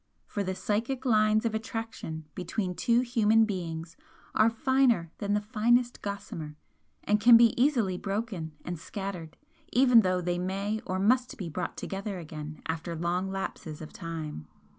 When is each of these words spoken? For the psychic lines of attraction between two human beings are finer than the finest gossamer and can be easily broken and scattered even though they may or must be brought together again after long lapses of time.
For 0.25 0.43
the 0.43 0.55
psychic 0.55 1.05
lines 1.05 1.45
of 1.45 1.53
attraction 1.53 2.25
between 2.33 2.73
two 2.73 3.01
human 3.01 3.45
beings 3.45 3.95
are 4.33 4.49
finer 4.49 5.11
than 5.19 5.35
the 5.35 5.41
finest 5.41 6.01
gossamer 6.01 6.57
and 7.03 7.19
can 7.21 7.37
be 7.37 7.53
easily 7.55 7.99
broken 7.99 8.53
and 8.65 8.79
scattered 8.79 9.37
even 9.71 9.99
though 9.99 10.19
they 10.19 10.39
may 10.39 10.81
or 10.87 10.97
must 10.97 11.37
be 11.37 11.49
brought 11.49 11.77
together 11.77 12.17
again 12.17 12.63
after 12.65 12.95
long 12.95 13.29
lapses 13.29 13.79
of 13.79 13.93
time. 13.93 14.47